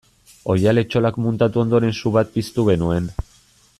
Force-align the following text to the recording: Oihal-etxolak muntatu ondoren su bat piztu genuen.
Oihal-etxolak 0.53 1.19
muntatu 1.25 1.61
ondoren 1.67 1.93
su 1.99 2.13
bat 2.17 2.33
piztu 2.39 2.67
genuen. 2.71 3.13